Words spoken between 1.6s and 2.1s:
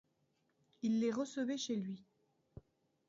lui.